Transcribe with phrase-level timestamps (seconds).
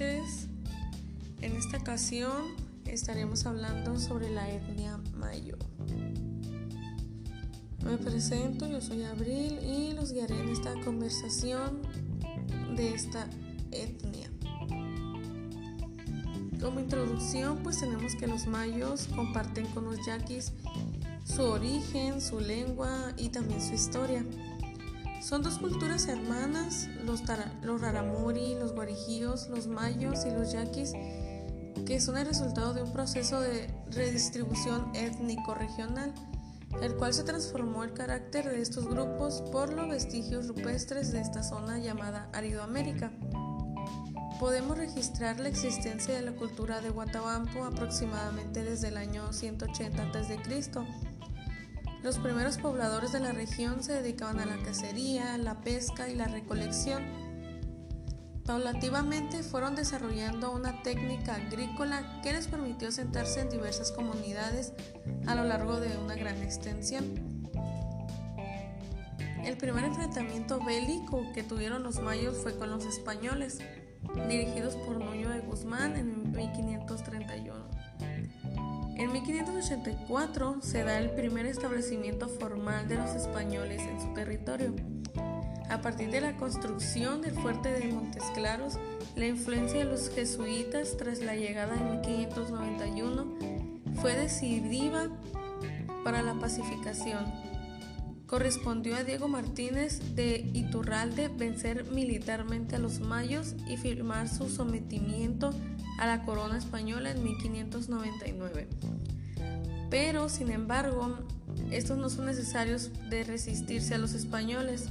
[0.00, 2.54] En esta ocasión
[2.84, 5.56] estaremos hablando sobre la etnia mayo.
[7.84, 11.82] Me presento, yo soy Abril y los guiaré en esta conversación
[12.76, 13.28] de esta
[13.72, 14.30] etnia.
[16.60, 20.52] Como introducción, pues tenemos que los mayos comparten con los yaquis
[21.24, 24.24] su origen, su lengua y también su historia.
[25.20, 27.22] Son dos culturas hermanas, los,
[27.62, 30.92] los raramuri, los guarijíos, los mayos y los yaquis,
[31.84, 36.14] que son el resultado de un proceso de redistribución étnico-regional,
[36.82, 41.42] el cual se transformó el carácter de estos grupos por los vestigios rupestres de esta
[41.42, 43.10] zona llamada Aridoamérica.
[44.38, 50.38] Podemos registrar la existencia de la cultura de Guatabampo aproximadamente desde el año 180 a.C.,
[52.02, 56.26] los primeros pobladores de la región se dedicaban a la cacería, la pesca y la
[56.26, 57.04] recolección.
[58.44, 64.72] Paulativamente fueron desarrollando una técnica agrícola que les permitió sentarse en diversas comunidades
[65.26, 67.48] a lo largo de una gran extensión.
[69.44, 73.58] El primer enfrentamiento bélico que tuvieron los mayos fue con los españoles,
[74.28, 77.77] dirigidos por Nuño de Guzmán en 1531.
[78.98, 84.74] En 1584 se da el primer establecimiento formal de los españoles en su territorio.
[85.70, 88.76] A partir de la construcción del fuerte de Montes Claros,
[89.14, 93.38] la influencia de los jesuitas tras la llegada en 1591
[94.00, 95.06] fue decisiva
[96.02, 97.47] para la pacificación.
[98.28, 105.50] Correspondió a Diego Martínez de Iturralde vencer militarmente a los mayos y firmar su sometimiento
[105.98, 108.68] a la corona española en 1599.
[109.88, 111.16] Pero, sin embargo,
[111.70, 114.90] estos no son necesarios de resistirse a los españoles.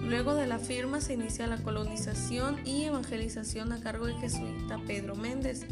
[0.00, 5.16] Luego de la firma se inicia la colonización y evangelización a cargo del jesuita Pedro
[5.16, 5.66] Méndez,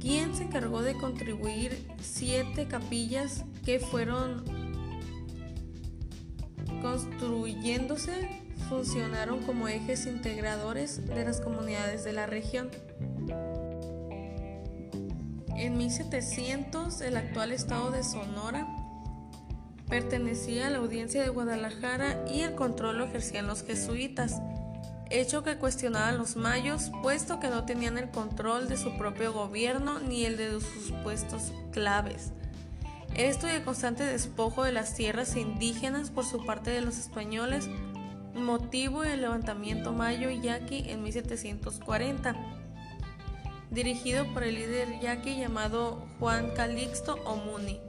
[0.00, 4.55] quien se encargó de contribuir siete capillas que fueron
[6.80, 8.28] construyéndose,
[8.68, 12.70] funcionaron como ejes integradores de las comunidades de la región.
[15.56, 18.66] En 1700, el actual estado de Sonora
[19.88, 24.40] pertenecía a la audiencia de Guadalajara y el control lo ejercían los jesuitas,
[25.10, 30.00] hecho que cuestionaban los mayos, puesto que no tenían el control de su propio gobierno
[30.00, 32.32] ni el de sus puestos claves.
[33.14, 37.68] Esto y el constante despojo de las tierras indígenas por su parte de los españoles
[38.34, 42.36] motivo del levantamiento mayo yaqui en 1740
[43.70, 47.80] dirigido por el líder yaqui llamado Juan Calixto Omuni.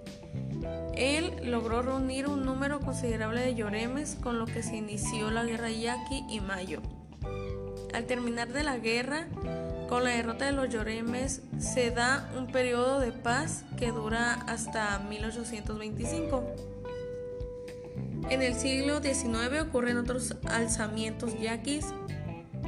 [0.96, 5.70] Él logró reunir un número considerable de lloremes con lo que se inició la guerra
[5.70, 6.82] yaqui y mayo.
[7.94, 9.28] Al terminar de la guerra,
[9.88, 15.00] con la derrota de los lloremes, se da un periodo de paz que dura hasta
[15.00, 16.44] 1825.
[18.30, 21.86] En el siglo XIX ocurren otros alzamientos yaquis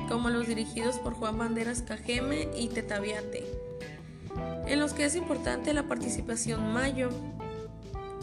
[0.08, 3.46] como los dirigidos por Juan Banderas Cajeme y Tetaviate,
[4.68, 7.10] en los que es importante la participación mayo.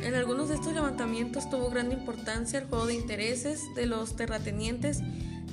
[0.01, 5.01] En algunos de estos levantamientos tuvo gran importancia el juego de intereses de los terratenientes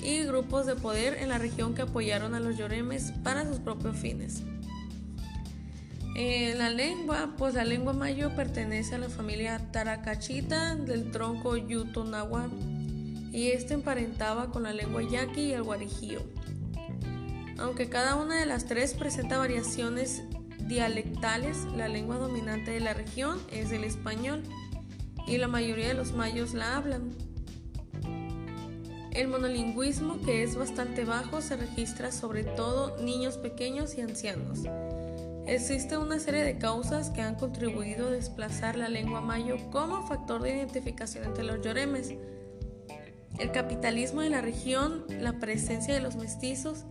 [0.04, 3.98] y grupos de poder en la región que apoyaron a los lloremes para sus propios
[3.98, 4.44] fines.
[6.16, 12.50] En la lengua, pues la lengua mayo pertenece a la familia Taracachita del tronco Yutonagua
[13.32, 16.22] y este emparentaba con la lengua yaqui y el guarijío.
[17.58, 20.22] Aunque cada una de las tres presenta variaciones
[20.68, 24.44] dialectales, la lengua dominante de la región es el español
[25.26, 27.16] y la mayoría de los mayos la hablan.
[29.14, 34.62] El monolingüismo, que es bastante bajo, se registra sobre todo niños pequeños y ancianos.
[35.46, 40.42] Existe una serie de causas que han contribuido a desplazar la lengua mayo como factor
[40.42, 42.14] de identificación entre los lloremes,
[43.40, 46.86] el capitalismo de la región, la presencia de los mestizos,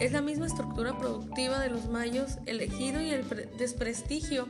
[0.00, 3.24] es la misma estructura productiva de los mayos, elegido y el
[3.58, 4.46] desprestigio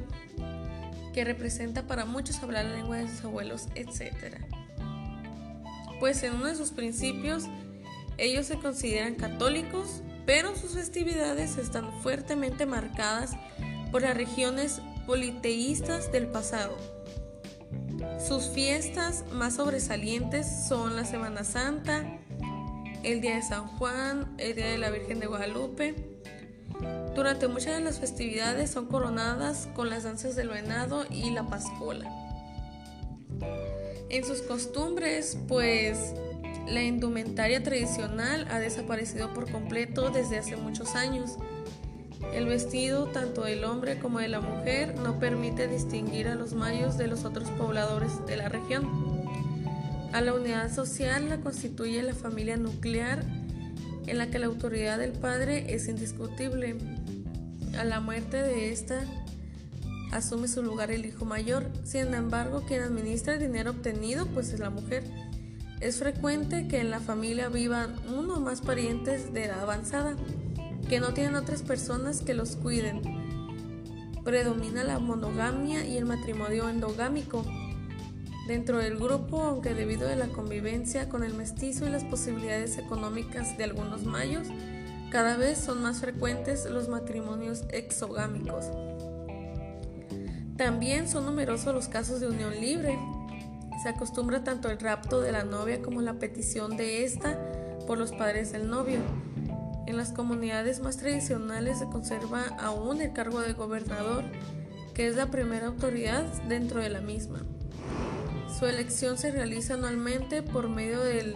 [1.13, 4.37] que representa para muchos hablar la lengua de sus abuelos, etc.
[6.01, 7.45] Pues en uno de sus principios,
[8.19, 13.33] ellos se consideran católicos, pero sus festividades están fuertemente marcadas
[13.93, 16.77] por las regiones politeístas del pasado
[18.19, 22.05] sus fiestas más sobresalientes son la Semana Santa,
[23.03, 25.95] el Día de San Juan, el Día de la Virgen de Guadalupe.
[27.15, 32.26] Durante muchas de las festividades son coronadas con las danzas del venado y la pascola.
[34.09, 36.15] En sus costumbres, pues
[36.67, 41.37] La indumentaria tradicional ha desaparecido por completo desde hace muchos años.
[42.35, 46.99] El vestido, tanto del hombre como de la mujer, no permite distinguir a los mayos
[46.99, 48.91] de los otros pobladores de la región.
[50.13, 53.23] A la unidad social la constituye la familia nuclear,
[54.07, 56.77] en la que la autoridad del padre es indiscutible.
[57.79, 59.05] A la muerte de esta,
[60.13, 61.71] asume su lugar el hijo mayor.
[61.85, 65.05] Sin embargo, quien administra el dinero obtenido, pues es la mujer.
[65.81, 70.17] Es frecuente que en la familia vivan uno o más parientes de edad avanzada,
[70.89, 73.03] que no tienen otras personas que los cuiden.
[74.25, 77.45] Predomina la monogamia y el matrimonio endogámico.
[78.49, 83.59] Dentro del grupo, aunque debido a la convivencia con el mestizo y las posibilidades económicas
[83.59, 84.49] de algunos mayos,
[85.11, 88.67] cada vez son más frecuentes los matrimonios exogámicos.
[90.57, 92.99] También son numerosos los casos de unión libre,
[93.83, 97.39] se acostumbra tanto el rapto de la novia como la petición de ésta
[97.87, 98.99] por los padres del novio.
[99.87, 104.25] En las comunidades más tradicionales se conserva aún el cargo de gobernador,
[104.95, 107.41] que es la primera autoridad dentro de la misma.
[108.59, 111.35] Su elección se realiza anualmente por medio del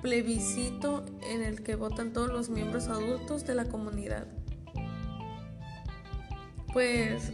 [0.00, 4.26] plebiscito en el que votan todos los miembros adultos de la comunidad.
[6.72, 7.30] Pues,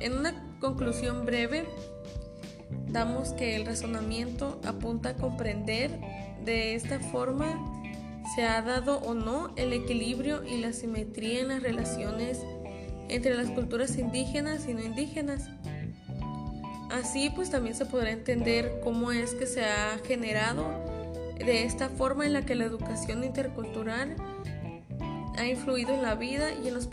[0.00, 1.64] en una conclusión breve,
[2.88, 5.90] damos que el razonamiento apunta a comprender
[6.44, 7.72] de esta forma
[8.34, 12.40] se ha dado o no el equilibrio y la simetría en las relaciones
[13.08, 15.48] entre las culturas indígenas y no indígenas.
[16.90, 20.64] Así pues también se podrá entender cómo es que se ha generado
[21.38, 24.16] de esta forma en la que la educación intercultural
[25.36, 26.88] ha influido en la vida y en los,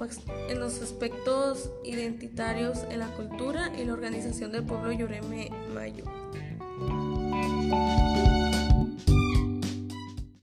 [0.50, 6.04] en los aspectos identitarios en la cultura y la organización del pueblo Yoreme Mayo.